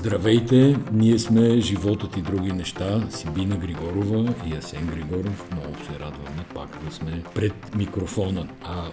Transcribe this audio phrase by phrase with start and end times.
[0.00, 5.52] Здравейте, ние сме Животът и други неща, Сибина Григорова и Асен Григоров.
[5.52, 8.48] Много се радваме пак да сме пред микрофона.
[8.64, 8.84] А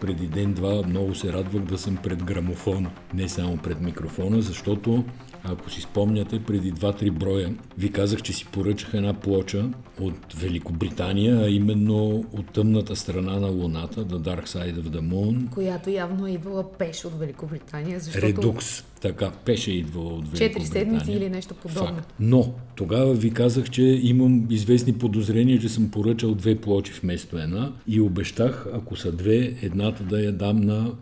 [0.00, 5.04] преди ден-два много се радвах да съм пред грамофона, не само пред микрофона, защото
[5.44, 9.68] ако си спомняте, преди 2-3 броя ви казах, че си поръчах една плоча
[10.00, 15.50] от Великобритания, а именно от тъмната страна на Луната, The Dark Side of the Moon.
[15.50, 18.26] Която явно е идвала пеш от Великобритания, защото...
[18.26, 20.48] Редукс, така, пеше идва от Великобритания.
[20.48, 21.94] Четири седмици или нещо подобно.
[21.96, 22.14] Факт.
[22.20, 27.72] Но тогава ви казах, че имам известни подозрения, че съм поръчал две плочи вместо една
[27.86, 30.92] и обещах, ако са две, едната да я дам на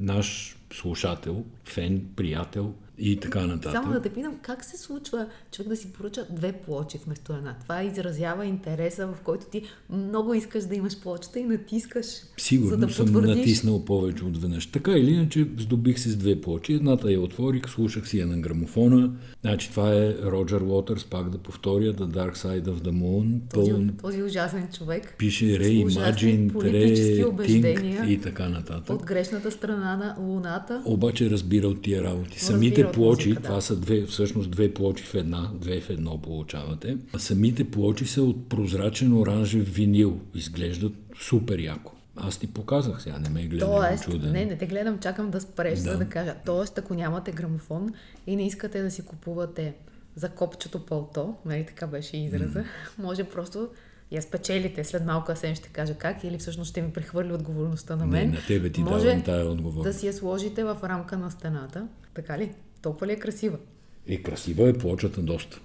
[0.00, 3.72] наш слушател, фен, приятел, и така нататък.
[3.72, 7.56] Само да те питам, как се случва човек да си поръча две плочи вместо една?
[7.62, 12.06] Това изразява интереса, в който ти много искаш да имаш плочата и натискаш.
[12.36, 13.36] Сигурно за да съм потвърдиш.
[13.36, 14.66] натиснал повече от веднъж.
[14.66, 16.72] Така или иначе, здобих се с две плочи.
[16.72, 19.10] Едната я отворих, слушах си я на грамофона.
[19.40, 23.40] Значи това е Роджер Уотърс, пак да повторя, The Dark Side of the Moon.
[23.54, 23.90] Този, пълн...
[24.02, 25.14] този ужасен човек.
[25.18, 28.90] Пише Reimagine, Think и така нататък.
[28.90, 30.82] От грешната страна на Луната.
[30.84, 32.40] Обаче разбира от тия работи.
[32.40, 33.48] Самите плочи, музика, да.
[33.48, 36.96] това са две, всъщност две плочи в една, две в едно получавате.
[37.12, 40.20] А самите плочи са от прозрачен оранжев винил.
[40.34, 41.92] Изглеждат супер яко.
[42.16, 43.70] Аз ти показах сега, не ме гледам.
[43.70, 44.32] Тоест, чуден.
[44.32, 45.90] не, не те гледам, чакам да спреш, да.
[45.90, 46.34] за да кажа.
[46.44, 47.94] Тоест, ако нямате грамофон
[48.26, 49.74] и не искате да си купувате
[50.16, 52.64] за копчето пълто, нали така беше израза, mm.
[52.98, 53.68] може просто
[54.10, 54.84] я спечелите.
[54.84, 58.30] След малко Асен ще каже как или всъщност ще ми прехвърли отговорността на мен.
[58.30, 59.84] Не, на тебе ти може давам тая отговорност.
[59.84, 61.88] да си я сложите в рамка на стената.
[62.14, 62.54] Така ли?
[62.82, 63.58] Толкова ли е красива?
[64.06, 65.60] Е, красива е плочата доста.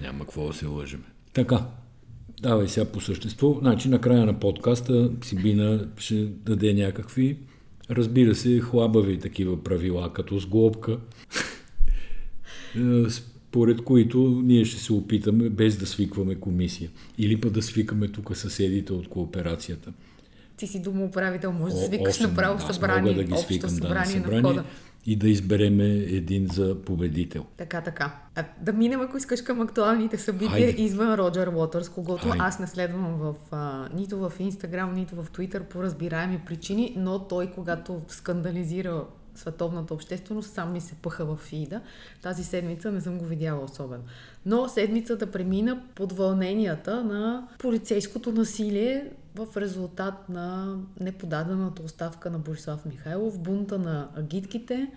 [0.00, 1.04] Няма какво да се лъжим.
[1.32, 1.66] Така,
[2.42, 3.56] давай сега по същество.
[3.60, 7.38] Значи, на края на подкаста Сибина ще даде някакви,
[7.90, 10.98] разбира се, хлабави такива правила, като сглобка,
[13.08, 16.90] според които ние ще се опитаме без да свикваме комисия.
[17.18, 19.92] Или пък да свикаме тук съседите от кооперацията.
[20.56, 24.48] Ти си домоуправител, може да свикаш направо събрание, да ги свикам, събрание, да, събрание на
[24.48, 24.64] входа
[25.06, 27.46] и да избереме един за победител.
[27.56, 28.16] Така, така.
[28.34, 30.82] А, да минем, ако искаш към актуалните събития Айде.
[30.82, 32.38] извън Роджер Уотърс, когато Айде.
[32.40, 37.18] аз не следвам в, а, нито в Инстаграм, нито в Твитър по разбираеми причини, но
[37.18, 41.80] той, когато скандализира световната общественост, сам ми се пъха в фида.
[42.22, 44.02] Тази седмица не съм го видяла особено.
[44.46, 49.04] Но седмицата премина под вълненията на полицейското насилие
[49.36, 54.90] в резултат на неподадената оставка на Борислав Михайлов, бунта на агитките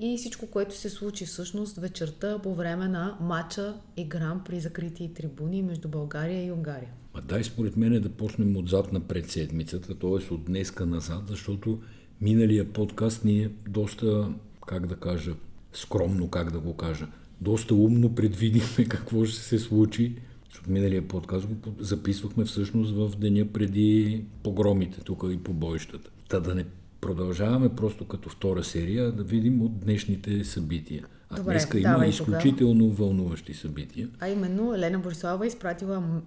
[0.00, 5.62] и всичко, което се случи всъщност вечерта по време на матча играм при закрити трибуни
[5.62, 6.90] между България и Унгария.
[7.14, 10.34] А дай според мен да почнем отзад напред седмицата, т.е.
[10.34, 11.78] от днеска назад, защото
[12.20, 14.28] миналия подкаст ни е доста,
[14.66, 15.34] как да кажа,
[15.72, 17.06] скромно, как да го кажа,
[17.40, 20.16] доста умно предвидихме какво ще се случи
[20.50, 26.10] защото миналия подкаст го записвахме всъщност в деня преди погромите тук и побоищата.
[26.28, 26.64] Та да не
[27.00, 31.04] продължаваме просто като втора серия, да видим от днешните събития.
[31.30, 32.94] А Добре, днеска има изключително тогава.
[32.94, 34.08] вълнуващи събития.
[34.20, 36.22] А именно Елена Борислава изпратила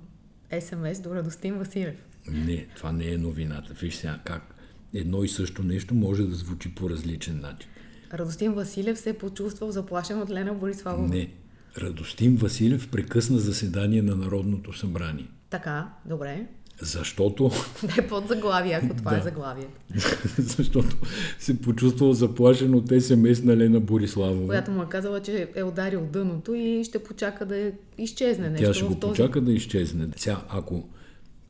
[0.59, 1.95] СМС до Радостин Василев.
[2.31, 3.73] Не, това не е новината.
[3.73, 4.55] Виж сега как
[4.93, 7.69] едно и също нещо може да звучи по различен начин.
[8.13, 11.07] Радостин Василев се е почувствал заплашен от Лена Борислава.
[11.07, 11.33] Не,
[11.77, 15.27] Радостин Василев прекъсна заседание на Народното събрание.
[15.49, 16.45] Така, добре.
[16.81, 17.51] Защото...
[17.83, 19.19] Да е под заглавие, ако това е да.
[19.19, 19.67] е заглавие.
[20.37, 20.97] Защото
[21.39, 24.47] се почувствал заплашен от СМС на Лена Бориславова.
[24.47, 28.73] Която му е казала, че е ударил дъното и ще почака да изчезне нещо Тя
[28.73, 29.11] ще го този...
[29.11, 30.07] почака да изчезне.
[30.15, 30.89] Сега, ако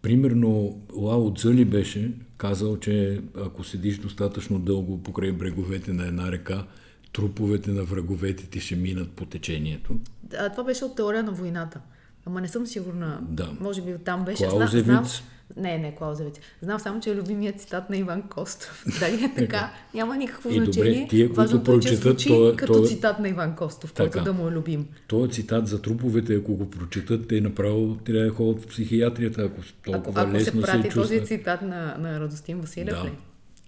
[0.01, 6.66] примерно Лао Цъли беше казал, че ако седиш достатъчно дълго покрай бреговете на една река,
[7.14, 10.00] труповете на враговете ти ще минат по течението.
[10.38, 11.80] А, това беше от теория на войната.
[12.25, 13.20] Ама не съм сигурна.
[13.22, 13.50] Да.
[13.59, 14.47] Може би оттам беше.
[14.47, 14.86] Клаузевиц.
[14.86, 15.24] Знам, знам,
[15.58, 16.36] не, не Клаузевиц.
[16.62, 18.86] Знам само, че е любимият цитат на Иван Костов.
[19.00, 19.72] Дали е така?
[19.94, 20.94] Няма никакво и значение.
[20.94, 24.48] Добре, тия, които прочитат, то, като то, цитат на Иван Костов, така, който да му
[24.48, 24.88] е любим.
[25.07, 29.62] Този цитат за труповете, ако го прочитат, те направо трябва да ходят в психиатрията, ако
[29.84, 33.06] толкова ако, ако лесно се прати се този цитат на, на Радостин Василев, да.
[33.06, 33.12] ли?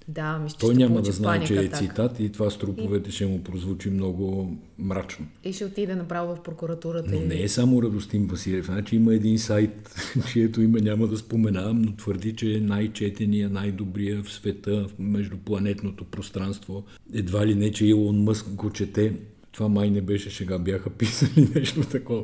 [0.08, 3.14] Да, мисля, Той няма да знае, че е цитат и това с труповете и...
[3.14, 5.26] ще му прозвучи много мрачно.
[5.44, 7.10] И ще отиде направо в прокуратурата.
[7.12, 7.26] Но и...
[7.26, 8.66] не е само Радостин Василев.
[8.66, 9.96] Значи има един сайт,
[10.32, 16.04] чието име няма да споменавам, но твърди, че е най-четения, най-добрия в света, в междупланетното
[16.04, 16.84] пространство.
[17.14, 19.14] Едва ли не, че Илон Мъск го чете.
[19.52, 22.24] Това май не беше шега, бяха писали нещо такова.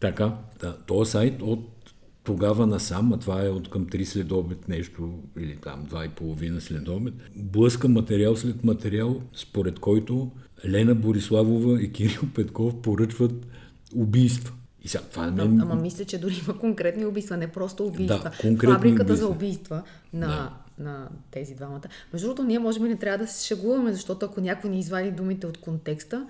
[0.00, 1.79] Така, да, този сайт от
[2.24, 6.08] тогава насам, а това е от към 3 след обед нещо, или там 2 и
[6.08, 10.30] половина след обед, блъска материал след материал, според който
[10.68, 13.46] Лена Бориславова и Кирил Петков поръчват
[13.94, 14.54] убийства.
[14.82, 15.60] И сега, това е мен...
[15.60, 18.18] Ама мисля, че дори има конкретни убийства, не просто убийства.
[18.24, 19.16] Да, Фабриката убийства.
[19.16, 19.82] за убийства
[20.12, 20.84] на, да.
[20.84, 21.82] на тези двамата.
[22.12, 25.10] Между другото, ние може би не трябва да се шегуваме, защото ако някой ни извади
[25.10, 26.26] думите от контекста,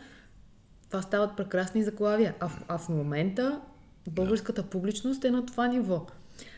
[0.89, 2.35] това стават прекрасни заглавия.
[2.41, 3.61] А, а в момента
[4.08, 4.69] българската да.
[4.69, 6.06] публичност е на това ниво.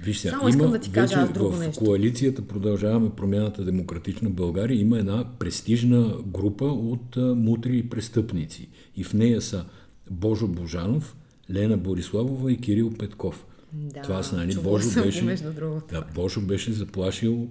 [0.02, 1.84] Вижте, Само искам да ти кажа аз друго в нещо.
[1.84, 8.68] коалицията Продължаваме промяната Демократична България има една престижна група от мутри и престъпници.
[8.96, 9.64] И в нея са
[10.10, 11.16] Божо Божанов,
[11.52, 13.46] Лена Бориславова и Кирил Петков.
[13.72, 15.86] Да, Това са, нали, Божо беше, между другото.
[15.94, 17.48] Да, Божо беше заплашил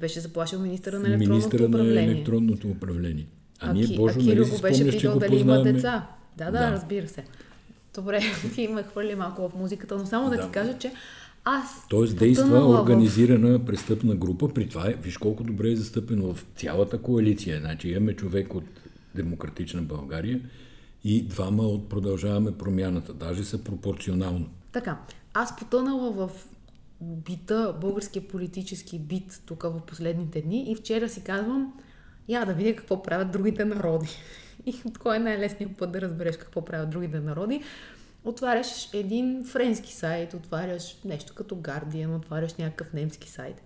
[0.00, 2.06] беше заплашил министъра на електронното министъра управление.
[2.06, 3.26] на електронното управление.
[3.60, 6.08] А, а ние, Божо, а Кирил нали го беше питал дали има деца.
[6.38, 7.24] Да, да, да, разбира се.
[7.94, 8.20] Добре,
[8.54, 10.92] ти ме хвърли малко в музиката, но само да, да ти кажа, че
[11.44, 11.86] аз.
[11.88, 13.64] Тоест действа организирана в...
[13.64, 17.60] престъпна група, при това е, виж колко добре е застъпено в цялата коалиция.
[17.60, 18.64] Значи имаме човек от
[19.14, 20.40] Демократична България
[21.04, 23.12] и двама от Продължаваме промяната.
[23.12, 24.46] Даже са пропорционално.
[24.72, 24.98] Така,
[25.34, 26.30] аз потънала в
[27.00, 31.72] бита, българския политически бит тук в последните дни и вчера си казвам,
[32.28, 34.08] я да видя какво правят другите народи.
[34.66, 37.62] И кой е най-лесният път да разбереш какво правят другите народи?
[38.24, 43.62] Отваряш един френски сайт, отваряш нещо като Guardian, отваряш някакъв немски сайт.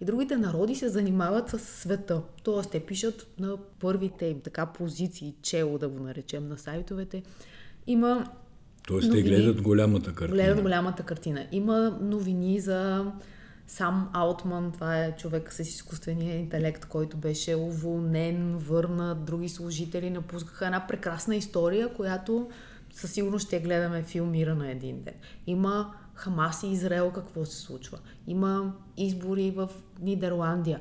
[0.00, 2.22] И другите народи се занимават с света.
[2.42, 7.22] Тоест, те пишат на първите им така позиции, чело да го наречем на сайтовете.
[7.86, 8.26] Има
[8.86, 10.36] Тоест, новини, те гледат голямата картина.
[10.36, 11.46] Гледат голямата картина.
[11.52, 13.06] Има новини за
[13.68, 20.66] сам Аутман, това е човек с изкуствения интелект, който беше уволнен, върна, други служители напускаха
[20.66, 22.48] една прекрасна история, която
[22.92, 25.14] със сигурност ще гледаме филмира на един ден.
[25.46, 27.98] Има Хамас и Израел какво се случва.
[28.26, 29.70] Има избори в
[30.00, 30.80] Нидерландия.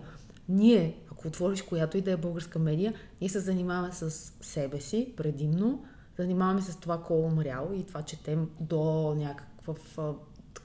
[0.49, 4.11] Ние, ако отвориш която и да е българска медия, ние се занимаваме с
[4.41, 5.85] себе си предимно,
[6.17, 9.99] занимаваме се с това кой е умрял и това четем до някакъв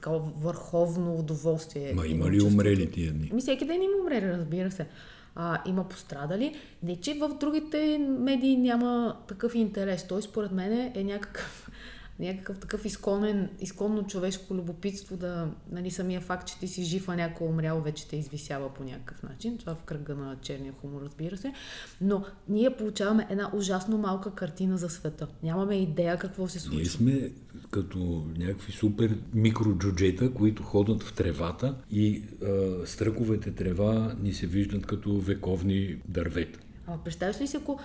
[0.03, 1.93] такова върховно удоволствие.
[1.93, 3.29] Ма има ли умрели тия дни?
[3.33, 4.87] Ми всеки ден има умрели, разбира се.
[5.35, 6.55] А, има пострадали.
[6.83, 10.07] Не, че в другите медии няма такъв интерес.
[10.07, 11.71] Той според мен е някакъв
[12.19, 17.15] някакъв такъв изконен, изконно човешко любопитство да, нали, самия факт, че ти си жив, а
[17.15, 19.57] някой умрял, вече те извисява по някакъв начин.
[19.57, 21.53] Това в кръга на черния хумор, разбира се.
[22.01, 25.27] Но ние получаваме една ужасно малка картина за света.
[25.43, 26.77] Нямаме идея какво се случва.
[26.77, 27.31] Ние сме
[27.73, 34.85] като някакви супер микроджуджета, които ходят в тревата и а, стръковете трева ни се виждат
[34.85, 36.59] като вековни дървета.
[36.87, 37.79] А представяш ли си, ако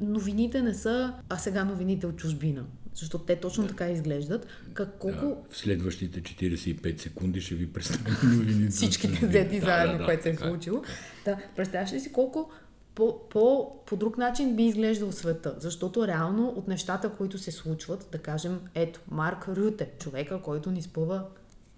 [0.00, 2.64] новините не са, а сега новините от чужбина?
[2.94, 4.46] защото те точно така изглеждат.
[4.74, 5.26] Как, колко...
[5.26, 8.70] Да, в следващите 45 секунди ще ви представим новините.
[8.70, 10.82] Всичките взети да, заедно, да, да, което се е, е случило.
[11.24, 12.50] Да, представяш ли си колко
[12.94, 15.54] по, по, по друг начин би изглеждал света.
[15.58, 20.82] Защото реално от нещата, които се случват, да кажем, ето, Марк Рюте, човека, който ни
[20.82, 21.22] спъва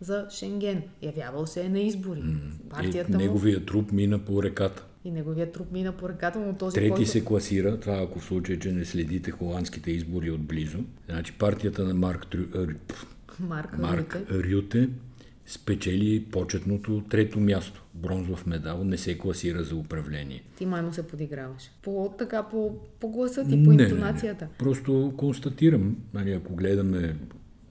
[0.00, 0.82] за Шенген.
[1.02, 2.22] Явявал се е на избори.
[2.70, 6.54] Партията е, неговия труп мина по реката и неговия труп мина по ръката му.
[6.54, 7.06] Този, Трети който...
[7.06, 10.78] се класира, това ако в случай, че не следите холандските избори отблизо.
[11.08, 12.42] Значи партията на Марк, Трю...
[13.40, 14.52] Марк, Марк Рюте.
[14.52, 14.88] Рюте
[15.52, 17.84] спечели почетното трето място.
[17.94, 20.42] Бронзов медал не се класира за управление.
[20.56, 21.70] Ти май му се подиграваш.
[21.82, 24.44] По, така, по, по гласа ти, по не, интонацията.
[24.44, 24.56] Не, не.
[24.58, 27.16] Просто констатирам, нали, ако гледаме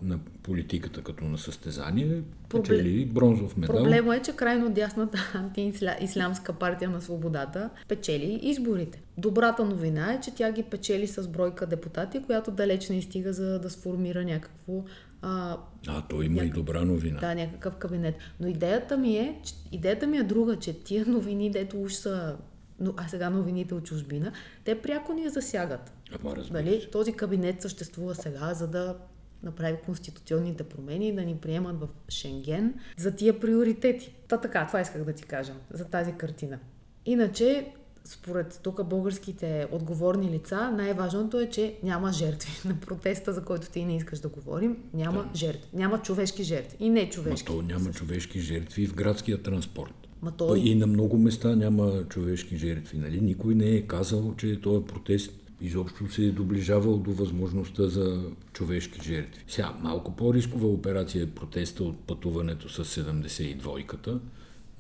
[0.03, 2.77] на политиката като на състезание, Проблем...
[2.77, 3.75] печели бронзов медал.
[3.75, 9.01] Проблема е, че крайно дясната антиислямска партия на свободата печели изборите.
[9.17, 13.60] Добрата новина е, че тя ги печели с бройка депутати, която далеч не стига за
[13.60, 14.84] да сформира някакво
[15.22, 16.48] а, а, то има няк...
[16.48, 17.20] и добра новина.
[17.20, 18.16] Да, някакъв кабинет.
[18.40, 22.38] Но идеята ми е, че, идеята ми е друга, че тия новини, дето уж са
[22.82, 24.32] но, а сега новините от чужбина,
[24.63, 25.94] те пряко ни засягат.
[26.20, 26.88] Ама, нали?
[26.92, 28.98] Този кабинет съществува сега, за да
[29.44, 34.16] направи конституционните промени и да ни приемат в Шенген за тия приоритети.
[34.28, 36.60] Та така, това исках да ти кажа за тази картина.
[37.06, 43.70] Иначе, според тук българските отговорни лица, най-важното е, че няма жертви на протеста, за който
[43.70, 44.77] ти не искаш да говорим.
[44.93, 45.38] Няма да.
[45.38, 45.70] жертви.
[45.74, 46.77] Няма човешки жертви.
[46.79, 47.51] И не човешки.
[47.51, 49.93] Ма то няма човешки жертви в градския транспорт.
[50.22, 50.60] Ма той...
[50.60, 52.98] И на много места няма човешки жертви.
[52.98, 53.22] Нали?
[53.22, 55.31] Никой не е казал, че този протест
[55.62, 59.43] изобщо се е доближавал до възможността за човешки жертви.
[59.48, 64.20] Сега, малко по-рискова операция е протеста от пътуването с 72-ката,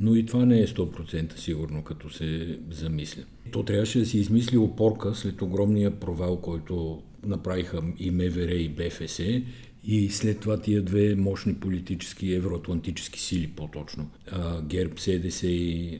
[0.01, 3.23] но и това не е 100% сигурно, като се замисля.
[3.51, 9.19] То трябваше да се измисли опорка след огромния провал, който направиха и МВР и БФС
[9.83, 14.09] И след това тия две мощни политически евроатлантически сили по-точно,
[14.63, 15.99] ГЕРБ, СДС и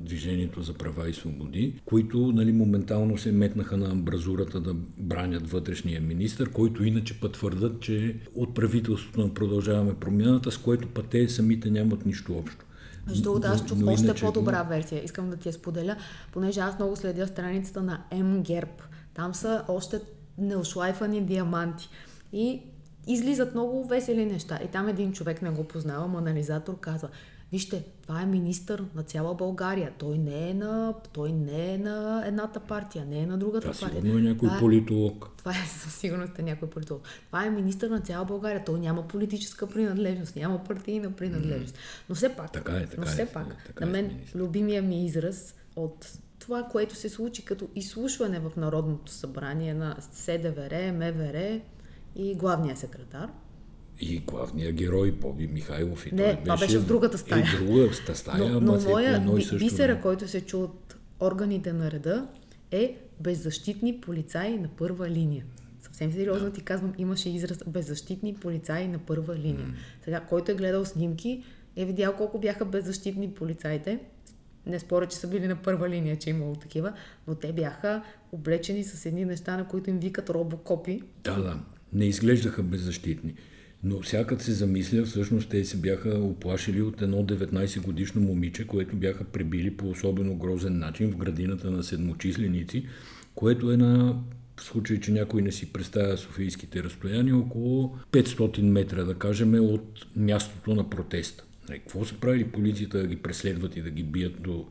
[0.00, 6.00] Движението за права и свободи, които нали, моментално се метнаха на амбразурата да бранят вътрешния
[6.00, 11.28] министр, който иначе път твърдат, че от правителството на продължаваме промяната, с което път те
[11.28, 12.65] самите нямат нищо общо.
[13.06, 15.04] Между другото, аз чух още иначе, по-добра версия.
[15.04, 15.96] Искам да ти я споделя,
[16.32, 18.82] понеже аз много следя страницата на МГЕРБ.
[19.14, 20.00] Там са още
[20.38, 21.88] неошлайфани диаманти.
[22.32, 22.62] И
[23.06, 24.58] излизат много весели неща.
[24.64, 27.08] И там един човек не го познава, анализатор казва,
[27.52, 29.92] вижте, това е министър на цяла България.
[29.98, 33.80] Той не е на, той не е на едната партия, не е на другата това
[33.80, 34.02] партия.
[34.02, 35.30] Сигурно е някой това е, политолог.
[35.38, 37.02] Това е със сигурност е някой политолог.
[37.26, 38.64] Това е министър на цяла България.
[38.64, 41.78] Той няма политическа принадлежност, няма партийна принадлежност.
[42.08, 44.82] Но все пак, така е, така но все е, пак, така на мен е, любимия
[44.82, 51.60] ми израз от това, което се случи като изслушване в Народното събрание на СДВР, МВР,
[52.16, 53.30] и главния секретар.
[54.00, 56.06] И главния герой Боби Михайлов.
[56.06, 57.44] И Не, той това беше в другата стая.
[57.44, 62.26] И другата стая, но, но моя също бисера, който се чу от органите на реда,
[62.70, 65.44] е беззащитни полицаи на първа линия.
[65.80, 66.52] Съвсем сериозно да.
[66.52, 69.66] ти казвам, имаше израз беззащитни полицаи на първа линия.
[69.66, 69.74] Mm.
[70.04, 71.44] Сега, който е гледал снимки,
[71.76, 73.98] е видял колко бяха беззащитни полицаите.
[74.66, 76.92] Не споря, че са били на първа линия, че е имало такива,
[77.28, 81.02] но те бяха облечени с едни неща, на които им викат робокопи.
[81.24, 81.58] Да, да
[81.92, 83.34] не изглеждаха беззащитни.
[83.88, 88.96] Но всякът се замисля, всъщност те се бяха оплашили от едно 19 годишно момиче, което
[88.96, 92.86] бяха прибили по особено грозен начин в градината на седмочисленици,
[93.34, 94.22] което е на
[94.56, 100.06] в случай, че някой не си представя софийските разстояния, около 500 метра, да кажем, от
[100.16, 101.44] мястото на протеста.
[101.68, 104.66] Нали, какво са правили полицията да ги преследват и да ги бият до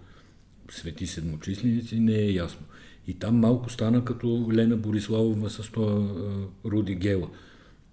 [0.72, 2.65] свети седмочисленици, не е ясно.
[3.07, 6.07] И там малко стана като Лена Бориславова с това
[6.65, 7.29] Руди Гела.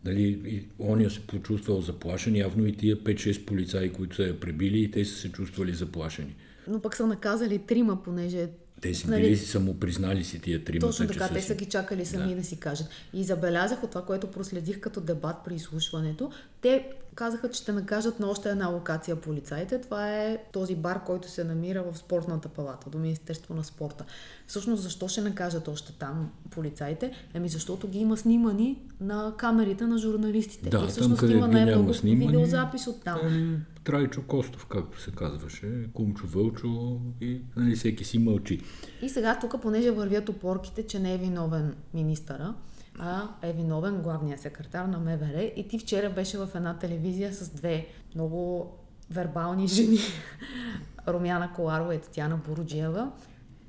[0.04, 4.82] Дали, и оня се почувствал заплашен, явно и тия 5-6 полицаи, които са я пребили,
[4.82, 6.35] и те са се чувствали заплашени.
[6.68, 8.49] Но пък са наказали трима, понеже
[8.82, 10.80] те си нали, били си самопризнали си тия трима.
[10.80, 12.40] Точно така, те са ги чакали сами да.
[12.40, 12.88] да си кажат.
[13.14, 16.30] И забелязах от това, което проследих като дебат при изслушването,
[16.62, 19.81] те казаха, че ще накажат на още една локация полицаите.
[19.81, 24.04] Това е този бар, който се намира в спортната палата, до Министерство на спорта.
[24.47, 27.12] Всъщност, защо ще накажат още там полицаите?
[27.35, 30.71] Еми, защото ги има снимани на камерите на журналистите.
[30.71, 33.19] Да, и всъщност там, има най-много видеозапис от там.
[33.19, 38.61] Е, Трайчо Костов, както се казваше, Кумчо Вълчо и нали, всеки си мълчи.
[39.02, 42.54] И сега тук, понеже вървят опорките, че не е виновен министъра,
[42.99, 45.42] а е виновен главният секретар на МВР.
[45.56, 48.70] И ти вчера беше в една телевизия с две много
[49.11, 49.99] вербални жени,
[51.08, 53.11] Румяна Коларова и Татьяна Боруджиева.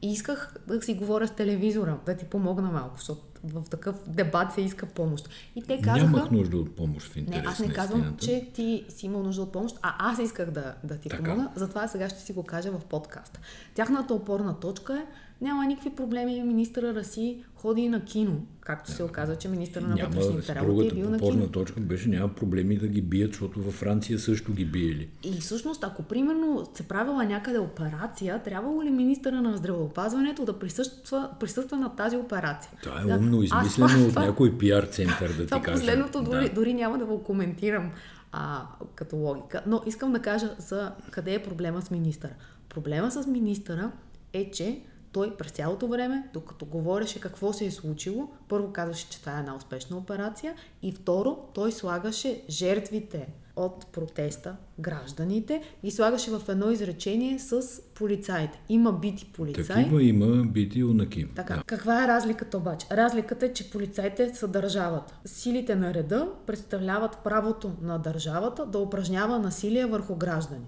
[0.02, 4.54] И исках да си говоря с телевизора, да ти помогна малко, защото в такъв дебат
[4.54, 5.30] се иска помощ.
[5.56, 6.12] И те казаха...
[6.12, 8.26] Нямах нужда от помощ в интерес Не, аз не казвам, истината.
[8.26, 11.24] че ти си имал нужда от помощ, а аз исках да, да ти така.
[11.24, 13.40] помогна, затова сега ще си го кажа в подкаста.
[13.76, 15.06] Тяхната опорна точка е,
[15.42, 20.56] няма никакви проблеми, министъра Раси ходи на кино, както се оказа, че министър на вътрешните
[20.56, 21.48] работи е бил на кино.
[21.48, 25.10] точка беше, няма проблеми да ги бият, защото във Франция също ги биели.
[25.24, 31.30] И всъщност, ако примерно се правила някъде операция, трябвало ли министъра на здравеопазването да присъства,
[31.40, 32.72] присъства на тази операция?
[32.84, 35.80] Това е да, умно измислено това, от това, някой пиар център, да ти това кажа.
[35.80, 36.54] Последното дори, да.
[36.54, 37.92] дори няма да го коментирам
[38.32, 38.62] а,
[38.96, 39.62] като логика.
[39.66, 42.34] Но искам да кажа за къде е проблема с министъра.
[42.70, 43.92] Проблема с министъра
[44.34, 44.82] е, че
[45.14, 49.40] той през цялото време, докато говореше какво се е случило, първо казваше, че това е
[49.40, 56.72] една успешна операция и второ, той слагаше жертвите от протеста, гражданите, и слагаше в едно
[56.72, 58.62] изречение с полицаите.
[58.70, 59.66] Има бити полицаи.
[59.76, 61.28] Такива има бити унаки.
[61.36, 61.56] Така.
[61.56, 61.64] Да.
[61.64, 62.88] Каква е разликата обаче?
[62.92, 65.20] Разликата е, че полицаите са държавата.
[65.26, 70.66] Силите на реда представляват правото на държавата да упражнява насилие върху граждани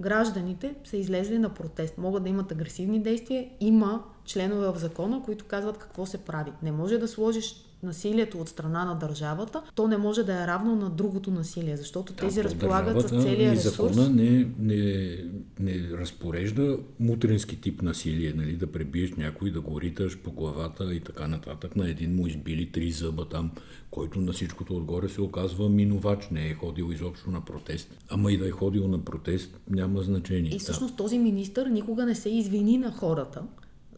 [0.00, 1.98] гражданите са излезли на протест.
[1.98, 3.48] Могат да имат агресивни действия.
[3.60, 6.52] Има членове в закона, които казват какво се прави.
[6.62, 10.76] Не може да сложиш насилието от страна на държавата, то не може да е равно
[10.76, 13.94] на другото насилие, защото да, тези разполагат с целия ресурс.
[13.94, 15.16] Закона не, не,
[15.60, 21.00] не разпорежда мутрински тип насилие, нали, да пребиеш някой, да го риташ по главата и
[21.00, 21.76] така нататък.
[21.76, 23.50] На един му избили три зъба там,
[23.90, 27.94] който на всичкото отгоре се оказва минувач, не е ходил изобщо на протест.
[28.08, 30.54] Ама и да е ходил на протест, няма значение.
[30.54, 33.42] И всъщност този министр никога не се извини на хората,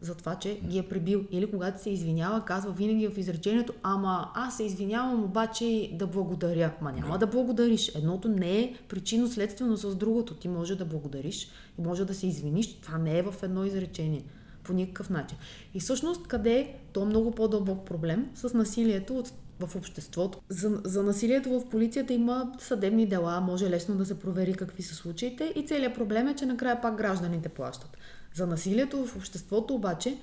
[0.05, 1.25] за това, че ги е прибил.
[1.31, 6.71] Или когато се извинява, казва винаги в изречението, ама аз се извинявам, обаче да благодаря.
[6.81, 7.95] Ма няма да, да благодариш.
[7.95, 10.35] Едното не е причинно следствено с другото.
[10.35, 11.47] Ти може да благодариш
[11.79, 12.73] и може да се извиниш.
[12.73, 14.23] Това не е в едно изречение.
[14.63, 15.37] По никакъв начин.
[15.73, 20.39] И всъщност къде е то много по-дълбок проблем с насилието от в обществото.
[20.49, 24.95] За, за насилието в полицията има съдебни дела, може лесно да се провери какви са
[24.95, 27.97] случаите и целият проблем е, че накрая пак гражданите плащат.
[28.33, 30.17] За насилието в обществото обаче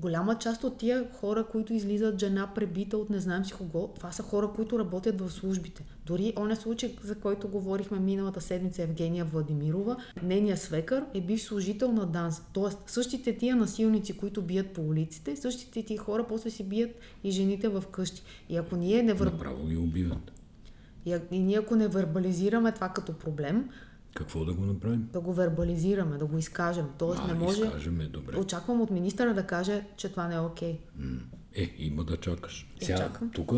[0.00, 4.12] голяма част от тия хора, които излизат жена пребита от не знам си кого, това
[4.12, 5.84] са хора, които работят в службите.
[6.06, 11.92] Дори оня случай, за който говорихме миналата седмица Евгения Владимирова, нейният свекър е бив служител
[11.92, 12.42] на ДАНС.
[12.52, 16.90] Тоест, същите тия насилници, които бият по улиците, същите тия хора после си бият
[17.24, 18.22] и жените в къщи.
[18.48, 19.32] И ако ние не върб...
[19.32, 20.32] Направо ги убиват.
[21.06, 23.68] И, и ние ако не вербализираме това като проблем,
[24.14, 25.08] какво да го направим?
[25.12, 26.86] Да го вербализираме, да го изкажем.
[26.98, 27.62] Тоест а, не може...
[27.62, 28.38] Изкажем е добре.
[28.38, 30.78] Очаквам от министъра да каже, че това не е окей.
[31.00, 31.18] Okay.
[31.54, 32.68] Е, има да чакаш.
[32.80, 33.52] Е, Сега, тук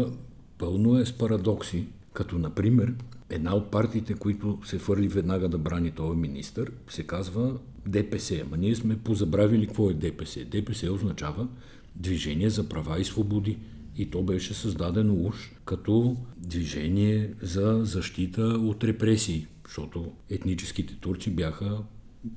[0.58, 2.94] пълно е с парадокси, като например
[3.30, 8.42] една от партиите, които се фърли веднага да брани този министър, се казва ДПС.
[8.46, 10.44] Ама ние сме позабравили какво е ДПС.
[10.44, 11.48] ДПС означава
[11.96, 13.58] Движение за права и свободи.
[13.96, 21.78] И то беше създадено уж като движение за защита от репресии защото етническите турци бяха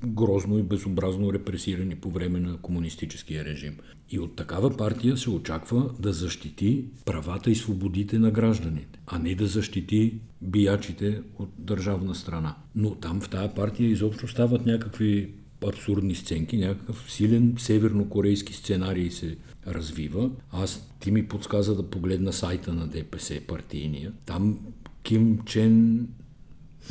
[0.06, 3.76] грозно и безобразно репресирани по време на комунистическия режим.
[4.10, 9.34] И от такава партия се очаква да защити правата и свободите на гражданите, а не
[9.34, 12.56] да защити биячите от държавна страна.
[12.74, 15.34] Но там в тая партия изобщо стават някакви
[15.68, 20.30] абсурдни сценки, някакъв силен севернокорейски сценарий се развива.
[20.50, 24.12] Аз ти ми подсказа да погледна сайта на ДПС партийния.
[24.26, 24.58] Там
[25.02, 26.06] Ким Чен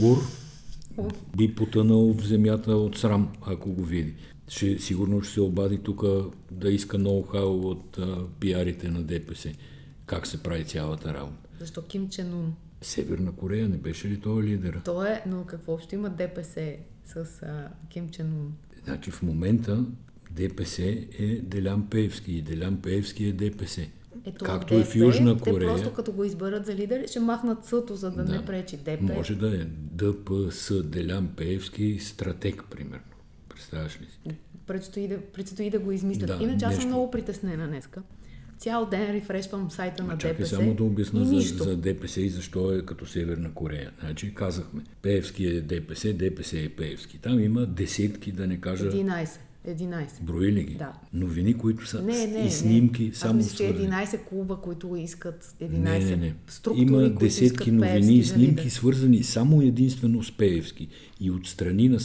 [0.02, 0.18] Ур
[1.38, 4.14] би потънал в земята от срам, ако го види.
[4.48, 6.04] Ще, сигурно ще се обади тук
[6.52, 9.54] да иска ноу-хау от а, пиарите на ДПС.
[10.06, 11.50] Как се прави цялата работа.
[11.60, 12.54] Защо Ким Чен Ун?
[12.82, 14.82] Северна Корея не беше ли той лидера?
[14.86, 16.76] Той е, но какво общо има ДПС
[17.06, 18.54] с а, Ким Чен Ун?
[18.84, 19.86] Значи в момента
[20.32, 20.84] ДПС
[21.20, 23.88] е Делян Пеевски и Делян Пеевски е ДПС.
[24.26, 25.60] Ето, Както ДП, и в Южна Корея.
[25.60, 28.78] Те просто като го изберат за лидер, ще махнат съто, за да, да не пречи
[28.78, 29.02] ДП.
[29.02, 33.04] Може да е ДПС Делян Пеевски стратег, примерно.
[33.50, 34.36] Представяш ли си?
[34.68, 36.28] Предстои да, предстои да го измислят.
[36.28, 38.02] Да, Иначе аз съм много притеснена днеска.
[38.58, 40.56] Цял ден рефрешвам сайта на Чакай ДПС.
[40.56, 43.92] само да обясна за, за ДПС и защо е като Северна Корея.
[44.00, 47.18] Значи казахме, Пеевски е ДПС, ДПС е Пеевски.
[47.18, 48.92] Там има десетки, да не кажа...
[48.92, 49.30] 11.
[49.68, 50.22] 11.
[50.22, 50.76] Брои ли ги?
[50.76, 50.94] Да.
[51.14, 53.14] Новини, които са не, не, и снимки не.
[53.14, 56.34] само Аз мисля, че 11 клуба, които искат 11 не, не, не.
[56.48, 60.88] структури, Има десетки новини и снимки, свързани само единствено с Пеевски.
[61.20, 62.00] И от страни на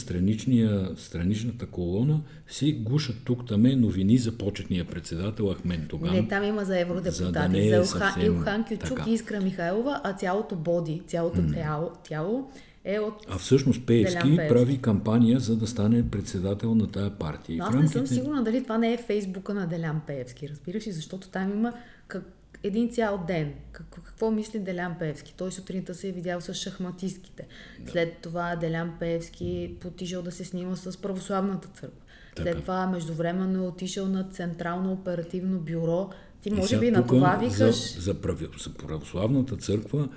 [0.95, 6.13] страничната колона се гушат тук таме новини за почетния председател Ахмен Тоган.
[6.13, 8.25] Не, там има за евродепутати, за, да не е за Илхан, съвсем...
[8.25, 11.53] Илхан Кючук и Искра Михайлова, а цялото боди, цялото mm.
[11.53, 12.49] тяло, тяло
[12.85, 17.57] е от А всъщност Пеевски прави кампания за да стане председател на тая партия.
[17.57, 17.99] Но аз рамките...
[17.99, 21.51] не съм сигурна дали това не е фейсбука на Делян Пеевски, разбираш ли, защото там
[21.51, 21.73] има
[22.07, 22.23] как,
[22.63, 23.53] един цял ден.
[23.71, 25.33] Какво, какво мисли Делян Пеевски?
[25.37, 27.47] Той сутринта се е видял с шахматистките.
[27.79, 27.91] Да.
[27.91, 32.01] След това Делян Пеевски потижал да се снима с православната църква.
[32.35, 32.51] Така.
[32.51, 36.09] След това междувременно е отишъл на Централно оперативно бюро.
[36.41, 37.93] Ти може би на това викаш...
[37.93, 40.09] За, за, прави, за православната църква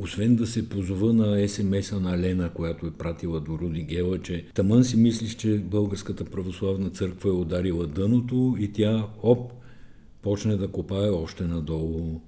[0.00, 4.46] освен да се позова на СМС-а на Лена, която е пратила до Руди Гела, че
[4.54, 9.52] тъмън си мислиш, че Българската православна църква е ударила дъното и тя, оп,
[10.22, 12.20] почне да копае още надолу.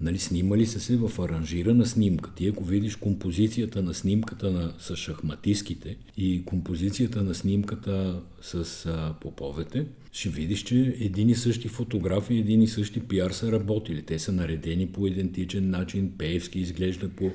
[0.00, 2.30] Нали, снимали са се в аранжирана снимка.
[2.34, 9.14] Ти ако видиш композицията на снимката на, с шахматиските и композицията на снимката с а,
[9.20, 14.02] поповете, ще видиш, че един и същи фотографии, един и същи пиар са работили.
[14.02, 17.30] Те са наредени по идентичен начин, Пеевски изглежда по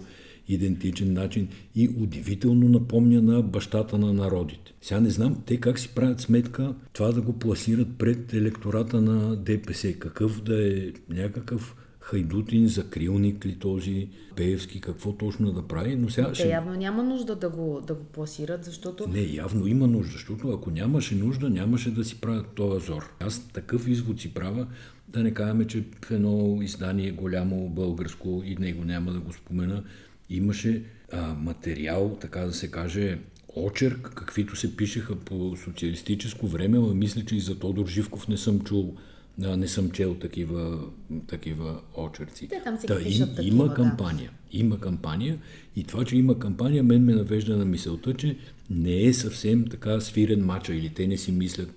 [0.47, 4.74] идентичен начин и удивително напомня на бащата на народите.
[4.82, 9.36] Сега не знам те как си правят сметка това да го пласират пред електората на
[9.36, 9.93] ДПС.
[9.93, 11.76] Какъв да е някакъв
[12.12, 16.47] хайдутин, закрилник ли този Пеевски, какво точно да прави, но сега Те ще...
[16.47, 19.08] явно няма нужда да го, да го пласират, защото...
[19.08, 23.13] Не, явно има нужда, защото ако нямаше нужда, нямаше да си правят този зор.
[23.19, 24.67] Аз такъв извод си правя,
[25.08, 29.84] да не казваме, че в едно издание голямо българско и него няма да го спомена,
[30.30, 33.19] имаше а, материал, така да се каже,
[33.56, 38.38] очерк, каквито се пишеха по социалистическо време, но мисля, че и за Тодор Живков не
[38.38, 38.95] съм чул
[39.41, 40.80] не съм чел такива,
[41.27, 42.47] такива очерци.
[42.47, 44.32] Те там си Та, им, такива, има кампания.
[44.32, 44.58] Да.
[44.58, 45.39] Има кампания
[45.75, 48.38] и това, че има кампания, мен ме навежда на мисълта, че
[48.69, 51.73] не е съвсем така свирен мача или те не си мислят,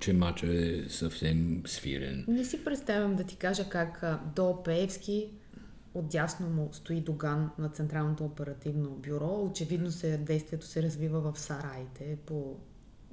[0.00, 2.24] че мача е съвсем свирен.
[2.28, 4.04] Не си представям да ти кажа как
[4.36, 5.28] до Пеевски
[5.94, 9.48] отдясно му стои Доган на Централното оперативно бюро.
[9.50, 12.56] Очевидно се, действието се развива в сараите по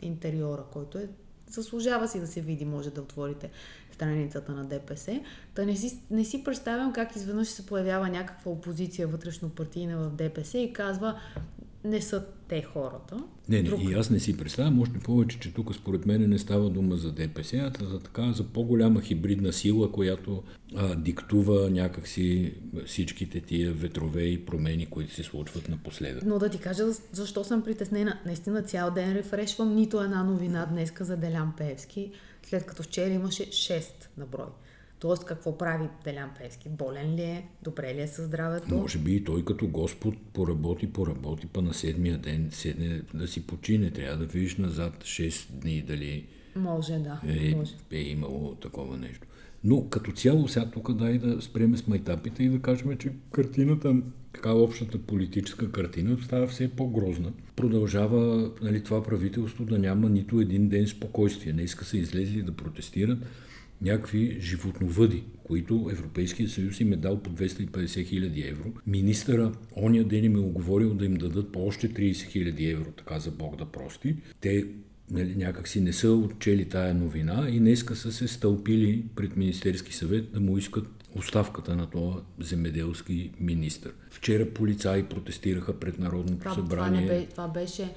[0.02, 1.10] интериора, който е
[1.50, 3.50] заслужава си да се види, може да отворите
[3.96, 5.22] страницата на ДПС.
[5.56, 10.10] Та не си, не си представям как изведнъж се появява някаква опозиция вътрешно партийна в
[10.10, 11.20] ДПС и казва
[11.86, 13.18] не са те хората.
[13.50, 13.80] Не, не, Друг...
[13.84, 17.12] и аз не си представям, още повече, че тук според мен не става дума за
[17.12, 20.44] ДПС, а за така, за по-голяма хибридна сила, която
[20.76, 22.54] а, диктува някакси
[22.86, 26.24] всичките тия ветрове и промени, които се случват напоследък.
[26.26, 28.20] Но да ти кажа защо съм притеснена.
[28.26, 32.12] Наистина цял ден рефрешвам нито една новина днеска за Делян Певски,
[32.46, 33.86] след като вчера имаше 6
[34.18, 34.50] на брой.
[35.00, 36.70] Тоест, какво прави Делян Пески?
[36.70, 37.48] Болен ли е?
[37.64, 38.76] Добре ли е със здравето?
[38.76, 43.48] Може би и той като Господ поработи, поработи, па на седмия ден седне да си
[43.48, 43.92] почине.
[43.92, 47.22] Трябва да видиш назад 6 дни дали може, да.
[47.28, 47.74] Е, може.
[47.92, 49.28] е имало такова нещо.
[49.66, 53.96] Но като цяло сега тук дай да спреме с майтапите и да кажем, че картината,
[54.34, 57.34] така общата политическа картина става все по-грозна.
[57.56, 61.54] Продължава нали, това правителство да няма нито един ден спокойствие.
[61.54, 63.20] Не иска се излезли да протестират
[63.82, 68.72] някакви животновъди, които Европейския съюз им е дал по 250 хиляди евро.
[68.88, 73.20] Министъра ония ден им е оговорил да им дадат по още 30 хиляди евро, така
[73.20, 74.16] за Бог да прости.
[74.42, 74.66] Те
[75.12, 79.94] нали, някак си не са отчели тая новина и днеска са се стълпили пред Министерски
[79.94, 83.92] съвет да му искат оставката на този земеделски министр.
[84.10, 87.02] Вчера полицаи протестираха пред Народното това, събрание.
[87.02, 87.94] Това, бе, това беше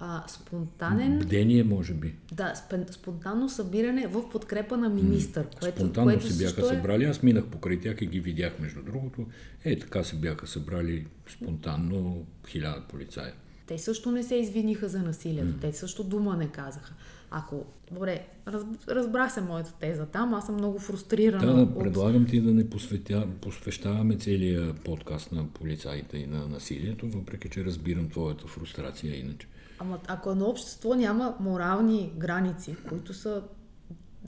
[0.00, 1.18] а, спонтанен...
[1.18, 2.14] Бдение, може би.
[2.32, 2.54] Да,
[2.90, 5.46] спонтанно събиране в подкрепа на министър.
[5.60, 6.64] Което, спонтанно което се бяха е...
[6.64, 7.04] събрали.
[7.04, 9.26] Аз минах покрай тях и ги видях, между другото.
[9.64, 13.30] Е, така се бяха събрали спонтанно хиляда полицаи.
[13.68, 15.52] Те също не се извиниха за насилието.
[15.52, 15.60] Mm.
[15.60, 16.94] Те също дума не казаха.
[17.30, 21.54] Ако, добре, раз, разбра се моята теза там, аз съм много фрустрирана.
[21.54, 27.08] Да, да предлагам ти да не посветя, посвещаваме целия подкаст на полицаите и на насилието,
[27.08, 29.48] въпреки че разбирам твоята фрустрация иначе.
[29.78, 33.42] Ама ако едно общество няма морални граници, които са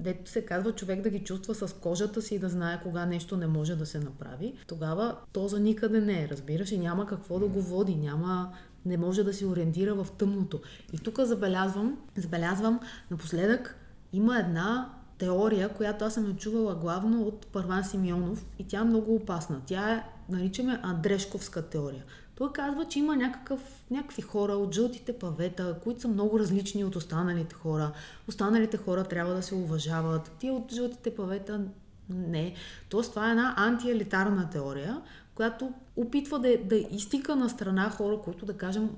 [0.01, 3.37] дето се казва човек да ги чувства с кожата си и да знае кога нещо
[3.37, 7.39] не може да се направи, тогава то за никъде не е, разбираш, и няма какво
[7.39, 8.53] да го води, няма,
[8.85, 10.61] не може да се ориентира в тъмното.
[10.93, 13.77] И тук забелязвам, забелязвам напоследък
[14.13, 18.85] има една теория, която аз съм я чувала главно от Първан Симеонов и тя е
[18.85, 19.61] много опасна.
[19.67, 22.05] Тя е, наричаме Андрешковска теория.
[22.41, 26.97] Той казва, че има някакъв, някакви хора от жълтите павета, които са много различни от
[26.97, 27.93] останалите хора.
[28.29, 30.31] Останалите хора трябва да се уважават.
[30.39, 31.61] Тия от жълтите павета
[32.09, 32.55] не.
[32.89, 35.03] Тоест това е една антиелитарна теория,
[35.35, 38.91] която опитва да, да изтика на страна хора, които да кажем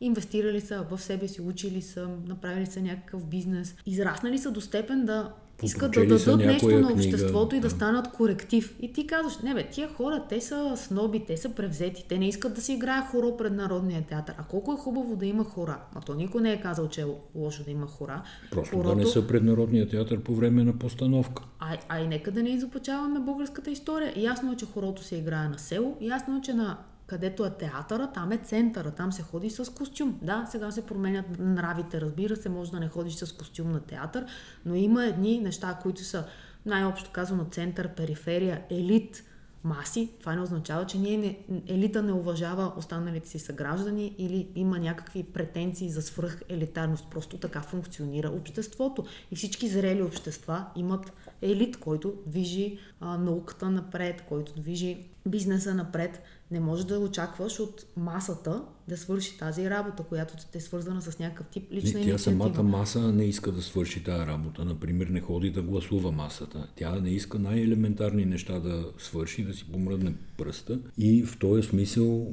[0.00, 5.04] инвестирали са в себе си, учили са, направили са някакъв бизнес, израснали са до степен
[5.04, 8.76] да искат да дадат нещо на обществото книга, и да, станат коректив.
[8.80, 12.28] И ти казваш, не бе, тия хора, те са сноби, те са превзети, те не
[12.28, 14.34] искат да си играе хоро пред Народния театър.
[14.38, 15.78] А колко е хубаво да има хора?
[15.94, 18.22] А то никой не е казал, че е лошо да има хора.
[18.50, 18.94] Просто Хорото...
[18.94, 21.42] да не са пред Народния театър по време на постановка.
[21.58, 24.12] А, а и нека да не изопачаваме българската история.
[24.16, 28.10] Ясно е, че хорото се играе на село, ясно е, че на където е театъра,
[28.14, 30.18] там е центъра, там се ходи с костюм.
[30.22, 34.26] Да, сега се променят нравите, разбира се, може да не ходиш с костюм на театър,
[34.64, 36.24] но има едни неща, които са
[36.66, 39.24] най-общо казано център, периферия, елит,
[39.66, 40.10] маси.
[40.20, 45.22] Това не означава, че ние не, елита не уважава останалите си съграждани или има някакви
[45.22, 47.10] претенции за свръх елитарност.
[47.10, 49.04] Просто така функционира обществото.
[49.30, 56.22] И всички зрели общества имат елит, който движи а, науката напред, който движи бизнеса напред.
[56.50, 61.46] Не може да очакваш от масата да свърши тази работа, която е свързана с някакъв
[61.46, 64.64] тип лична не, Тя самата маса не иска да свърши тази работа.
[64.64, 66.68] Например, не ходи да гласува масата.
[66.76, 70.78] Тя не иска най-елементарни неща да свърши, да си помръдне пръста.
[70.98, 72.32] И в този смисъл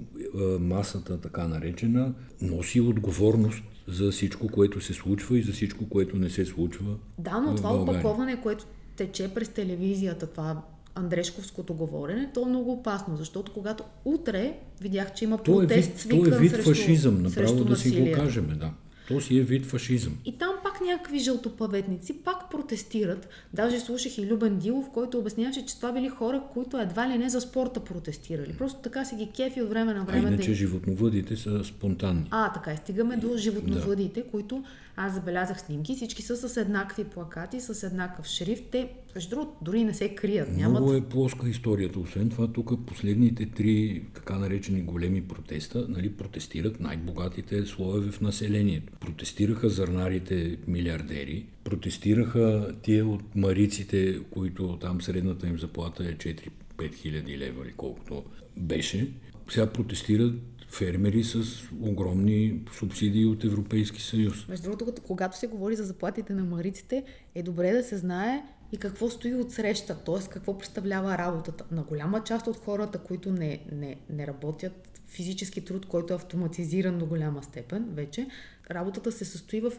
[0.59, 6.29] масата, така наречена, носи отговорност за всичко, което се случва и за всичко, което не
[6.29, 6.95] се случва.
[7.17, 10.61] Да, но това опаковане, което тече през телевизията, това
[10.95, 16.19] Андрешковското говорене, то е много опасно, защото когато утре видях, че има протест то е
[16.19, 18.71] вид, то е вид срещу, фашизъм, направо да си го кажем, да.
[19.07, 20.17] То си е вид фашизъм.
[20.25, 23.29] И там пак някакви жълтопаветници пак протестират.
[23.53, 27.29] Даже слушах и Любен Дилов, който обясняваше, че това били хора, които едва ли не
[27.29, 28.53] за спорта протестирали.
[28.57, 30.27] Просто така си ги кефи от време на време.
[30.27, 30.55] А иначе да...
[30.55, 32.27] животновъдите са спонтанни.
[32.31, 34.27] А, така, стигаме до животновъдите, да.
[34.27, 34.63] които
[34.95, 38.63] аз забелязах снимки, всички са с еднакви плакати, с еднакъв шрифт.
[38.71, 40.57] Те, между другото, дори не се крият.
[40.57, 40.81] Нямат...
[40.81, 41.99] Много е плоска историята.
[41.99, 48.93] Освен това, тук последните три така наречени големи протеста, нали, протестират най-богатите слоеве в населението.
[48.99, 57.37] Протестираха зърнарите милиардери, протестираха тия от мариците, които там средната им заплата е 4-5 хиляди
[57.37, 58.23] лева или колкото
[58.57, 59.11] беше.
[59.49, 60.33] Сега протестират
[60.73, 61.43] фермери с
[61.81, 64.47] огромни субсидии от Европейски съюз.
[64.47, 67.03] Между другото, когато се говори за заплатите на мариците,
[67.35, 70.29] е добре да се знае и какво стои от среща, т.е.
[70.29, 71.65] какво представлява работата.
[71.71, 76.99] На голяма част от хората, които не, не, не работят физически труд, който е автоматизиран
[76.99, 78.27] до голяма степен вече,
[78.71, 79.71] работата се състои в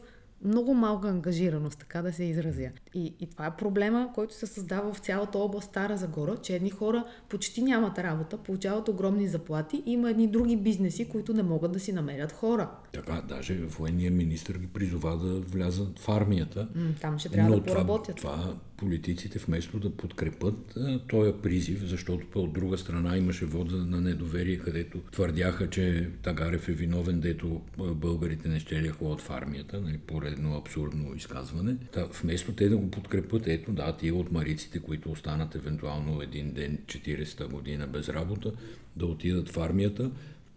[0.44, 2.70] много малка ангажираност, така да се изразя.
[2.94, 6.70] И, и това е проблема, който се създава в цялата област Стара Загора, че едни
[6.70, 11.72] хора почти нямат работа, получават огромни заплати и има едни други бизнеси, които не могат
[11.72, 12.70] да си намерят хора.
[12.92, 16.68] Така, даже военния министр ги призова да влязат в армията.
[16.74, 18.16] М, там ще трябва да поработят.
[18.16, 18.54] Това, това
[18.85, 25.01] политиците вместо да подкрепят този призив, защото от друга страна имаше вода на недоверие, където
[25.12, 30.57] твърдяха, че Тагарев е виновен, дето българите не ще ли ходят в армията, нали, поредно
[30.57, 31.77] абсурдно изказване.
[31.92, 36.53] Та, вместо те да го подкрепят, ето да, тия от мариците, които останат евентуално един
[36.53, 38.53] ден, 40-та година без работа,
[38.97, 40.11] да отидат в армията,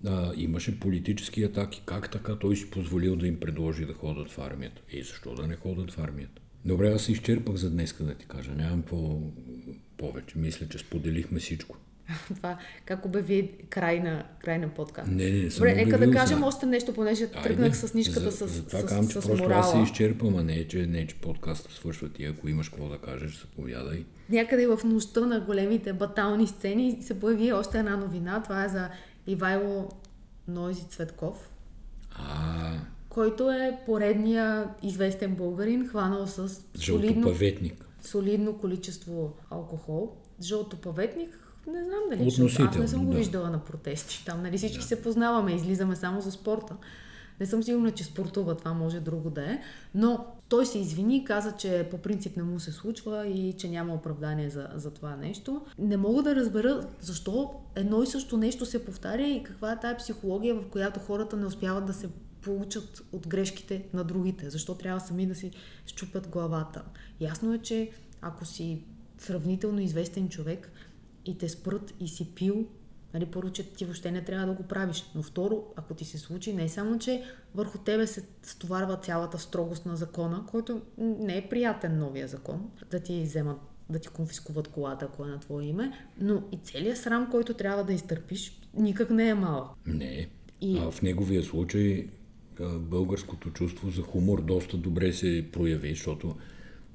[0.06, 1.82] а, имаше политически атаки.
[1.86, 4.82] Как така той си позволил да им предложи да ходят в армията?
[4.92, 6.42] И защо да не ходят в армията?
[6.68, 8.52] Добре, аз се изчерпах за днес, да ти кажа.
[8.52, 9.22] Нямам по-
[9.98, 10.38] повече.
[10.38, 11.78] Мисля, че споделихме всичко.
[12.36, 15.12] Това как обяви край на, край на подкаст.
[15.12, 18.48] Не, не, не Добре, нека да кажем още нещо, понеже Айде, тръгнах с нишката за,
[18.48, 19.84] с, за това с, с, че с просто аз се морала.
[19.84, 22.26] изчерпвам, а не, че, не, че подкаста свършва ти.
[22.26, 24.06] Ако имаш какво да кажеш, заповядай.
[24.30, 28.44] Някъде в нощта на големите батални сцени се появи още една новина.
[28.44, 28.90] Това е за
[29.28, 29.90] Ивайло
[30.48, 31.50] Нойзи Цветков,
[32.12, 32.78] А,
[33.18, 37.34] който е поредния известен българин, хванал с солидно,
[38.02, 40.12] солидно количество алкохол.
[40.42, 42.52] Жълтопаветник, не знам дали е жълт.
[42.60, 43.18] Аз не съм го да.
[43.18, 44.26] виждала на протести.
[44.26, 46.76] Там нали всички се познаваме, излизаме само за спорта.
[47.40, 49.62] Не съм сигурна, че спортува, това може друго да е.
[49.96, 53.94] Но той се извини, каза, че по принцип не му се случва и че няма
[53.94, 55.62] оправдание за, за това нещо.
[55.80, 59.98] Не мога да разбера защо едно и също нещо се повтаря и каква е тая
[59.98, 62.10] психология, в която хората не успяват да се
[62.42, 64.50] получат от грешките на другите.
[64.50, 65.52] Защо трябва сами да си
[65.86, 66.84] щупят главата.
[67.20, 68.84] Ясно е, че ако си
[69.18, 70.72] сравнително известен човек
[71.26, 72.66] и те спрат и си пил,
[73.14, 75.06] Нали, първо, че ти въобще не трябва да го правиш.
[75.16, 77.24] Но второ, ако ти се случи, не е само, че
[77.56, 83.00] върху тебе се стоварва цялата строгост на закона, който не е приятен новия закон, да
[83.00, 83.58] ти вземат
[83.90, 87.84] да ти конфискуват колата, ако е на твое име, но и целият срам, който трябва
[87.84, 89.70] да изтърпиш, никак не е малък.
[89.86, 90.30] Не.
[90.62, 92.08] И- А в неговия случай
[92.80, 96.36] българското чувство за хумор доста добре се прояви, защото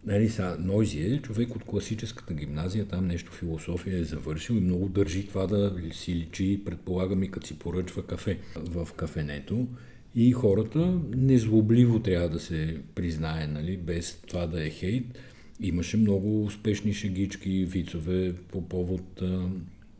[0.06, 4.88] нали, са, Нойзи е човек от класическата гимназия, там нещо философия е завършил и много
[4.88, 9.66] държи това да си личи, предполагам и като си поръчва кафе в кафенето.
[10.14, 15.18] И хората незлобливо трябва да се признае, нали, без това да е хейт.
[15.60, 19.22] Имаше много успешни шегички, вицове по повод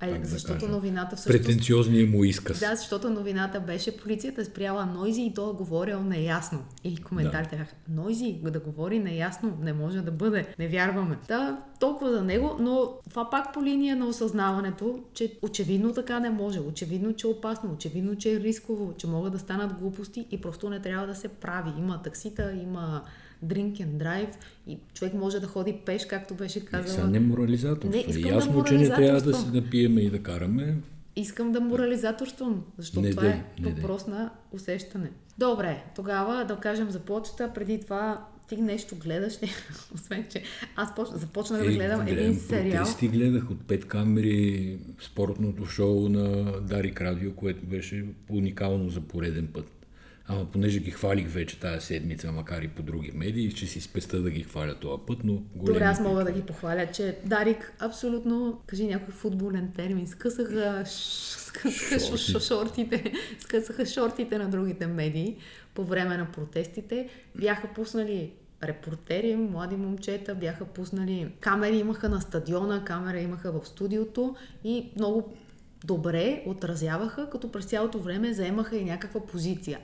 [0.02, 1.44] а, А, как да защото кажа, новината всъщност...
[1.44, 2.60] претенциозния му изказ.
[2.60, 6.64] Да, защото новината беше полицията е спряла Нойзи и той е говорил неясно.
[6.84, 11.18] Или коментарите бяха, Нойзи да говори неясно, не може да бъде, не вярваме.
[11.28, 16.30] Да, толкова за него, но това пак по линия на осъзнаването, че очевидно така не
[16.30, 20.40] може, очевидно, че е опасно, очевидно, че е рисково, че могат да станат глупости и
[20.40, 21.72] просто не трябва да се прави.
[21.78, 23.02] Има таксита, има
[23.44, 24.34] drink and drive
[24.66, 26.88] и човек може да ходи пеш, както беше Не, казала.
[26.88, 27.90] сега не морализаторство.
[27.90, 30.76] Не, искам да Ясно, че не трябва да, се да пиеме и да караме.
[31.16, 35.10] Искам да морализаторствам, защото Не това дей, е не въпрос на усещане.
[35.38, 37.50] Добре, тогава да кажем за почта.
[37.54, 39.50] Преди това ти нещо гледаш ли?
[39.94, 40.42] Освен, че
[40.76, 41.08] аз поч...
[41.14, 42.84] започнах да гледам един гледам сериал.
[42.84, 49.46] Протести гледах от пет камери спортното шоу на Дарик Радио, което беше уникално за пореден
[49.46, 49.81] път.
[50.26, 54.22] Ама понеже ги хвалих вече тая седмица, макар и по други медии, ще си спеста
[54.22, 55.74] да ги хваля този път, но големи...
[55.74, 62.18] Добре, аз мога да ги похваля, че Дарик абсолютно, кажи някой футболен термин, скъсаха, скъсаха
[62.18, 62.46] Шорти.
[62.46, 65.36] шортите, скъсаха шортите на другите медии
[65.74, 67.08] по време на протестите.
[67.36, 68.32] Бяха пуснали
[68.62, 75.36] репортери, млади момчета, бяха пуснали камери имаха на стадиона, камера имаха в студиото и много
[75.84, 79.78] добре отразяваха, като през цялото време заемаха и някаква позиция.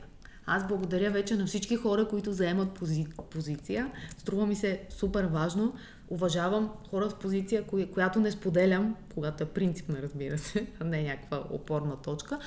[0.50, 3.06] Аз благодаря вече на всички хора, които заемат пози...
[3.30, 3.92] позиция.
[4.18, 5.74] Струва ми се супер важно.
[6.08, 7.86] Уважавам хора с позиция, коя...
[7.86, 12.38] която не споделям, когато е принципна, разбира се, а не някаква опорна точка.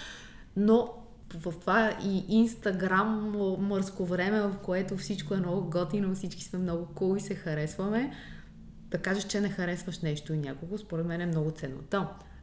[0.56, 0.94] Но
[1.34, 6.86] в това и инстаграм мърско време, в което всичко е много готино, всички сме много
[6.86, 8.12] кул cool и се харесваме,
[8.92, 11.80] да кажеш, че не харесваш нещо и някого, според мен е много ценно.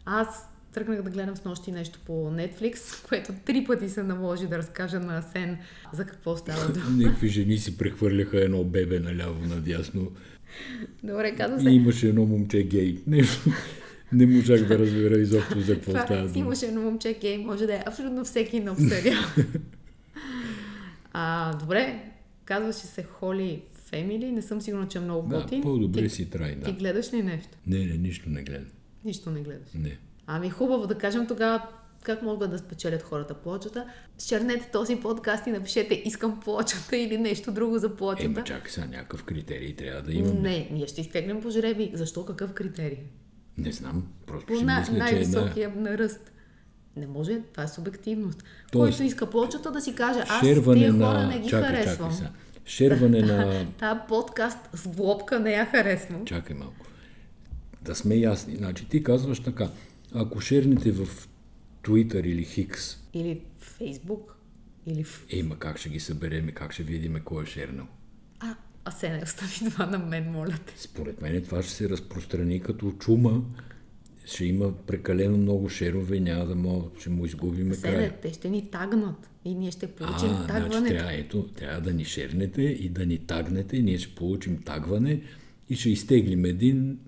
[0.05, 2.77] Аз тръгнах да гледам с нощи нещо по Netflix,
[3.09, 5.59] което три пъти се наложи да разкажа на Асен
[5.93, 6.87] за какво става дума.
[6.97, 10.11] Някакви жени си прехвърляха едно бебе наляво надясно
[11.03, 11.71] Добре, казва и се.
[11.71, 12.99] имаше едно момче гей.
[13.07, 13.23] Не,
[14.13, 16.39] не можах да разбера изобщо за какво става дума.
[16.39, 19.23] имаше едно момче гей, може да е абсолютно всеки нов сериал.
[21.13, 22.05] а, добре,
[22.45, 24.31] казваше се Холи Family.
[24.31, 25.63] Не съм сигурна, че е много Да, готин.
[25.63, 26.73] по-добре Ти- си трай, Ти да.
[26.73, 27.49] гледаш ли нещо?
[27.67, 28.67] Не, не, нищо не гледам.
[29.05, 29.69] Нищо не гледаш.
[29.75, 29.99] Не.
[30.31, 31.63] Ами хубаво да кажем тогава
[32.03, 33.87] как могат да спечелят хората плочата.
[34.27, 38.25] Чернете този подкаст и напишете искам плочата или нещо друго за плочата.
[38.25, 40.41] Ема, чакай сега, някакъв критерий трябва да имаме.
[40.41, 41.91] Не, ние ще изтегнем по жреби.
[41.95, 42.25] Защо?
[42.25, 42.99] Какъв критерий?
[43.59, 46.33] Не знам, просто По си на, мисля, че е най-високия на ръст.
[46.97, 48.45] Не може, това е субективност.
[48.73, 51.07] Тоест, Който иска плочата да си каже, аз Шерване тия на...
[51.07, 52.11] хора не ги чакай, харесвам.
[52.11, 52.31] чакай сега.
[52.67, 53.67] Шерване на...
[53.79, 56.25] Та подкаст с глобка не я харесвам.
[56.25, 56.87] Чакай малко.
[57.83, 58.57] Да сме ясни.
[58.57, 59.69] Значи ти казваш така.
[60.15, 61.29] Ако шернете в
[61.83, 64.37] Twitter или Хикс, Или Фейсбук,
[64.87, 65.27] или в...
[65.31, 67.87] ема как ще ги събереме, как ще видиме кой е шернал.
[68.41, 70.73] А, а се не остави това на мен, моля те.
[70.77, 73.43] Според мен това ще се разпространи като чума.
[74.27, 78.21] Ще има прекалено много шерове и няма да мога, ще му изгубиме Седе, края.
[78.21, 80.89] те ще ни тагнат и ние ще получим А, значи тагването.
[80.95, 85.23] трябва, ето, трябва да ни шернете и да ни тагнете, и ние ще получим тагване
[85.69, 86.99] и ще изтеглим един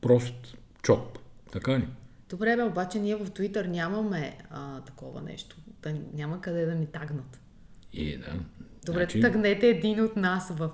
[0.00, 1.18] прост чоп.
[1.52, 1.84] Така ли?
[2.30, 5.56] Добре, бе, обаче ние в Twitter нямаме а, такова нещо.
[5.86, 7.40] Ни- няма къде да ни тагнат.
[7.92, 8.32] И да.
[8.86, 10.70] Добре, значи, тагнете един от нас в,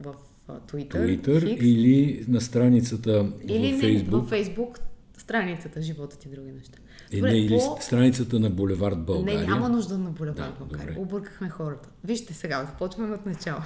[0.00, 0.14] в,
[0.48, 4.10] а, Twitter, Twitter Хикс, или на страницата или в не, Facebook.
[4.10, 4.78] във Facebook
[5.16, 6.78] страницата Животът и други неща.
[7.14, 9.40] И не, или по- страницата на Булевард България.
[9.40, 10.86] Не, няма нужда на Булевард Да, България.
[10.86, 11.00] добре.
[11.00, 11.88] Объркахме хората.
[12.04, 13.60] Вижте сега, започваме от начало.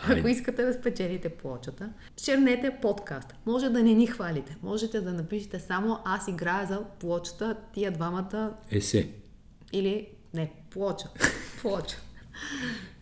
[0.00, 0.20] Айде.
[0.20, 3.34] Ако искате да спечелите плочата, чернете подкаст.
[3.46, 4.56] Може да не ни хвалите.
[4.62, 9.08] Можете да напишете само аз играя за плочата, тия двамата Есе.
[9.72, 11.06] или не, плоча.
[11.62, 11.96] плоча.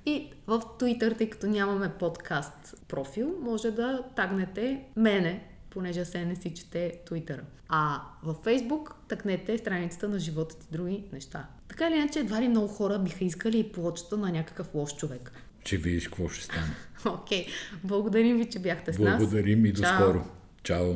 [0.07, 2.53] И в Twitter, тъй като нямаме подкаст
[2.89, 7.41] профил, може да тагнете мене, понеже се не си чете Twitter.
[7.75, 11.47] А във Facebook тъкнете страницата на живота ти други неща.
[11.69, 15.33] Така или иначе, едва ли много хора биха искали и плочата на някакъв лош човек.
[15.65, 16.75] Че видиш какво ще стане.
[17.07, 17.47] Окей,
[17.85, 19.19] благодарим ви, че бяхте с нас.
[19.19, 20.03] Благодарим и до Чао.
[20.03, 20.25] скоро.
[20.63, 20.95] Чао.